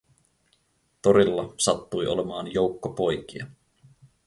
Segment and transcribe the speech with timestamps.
[1.01, 3.47] Torilla sattui olemaan joukko poikia.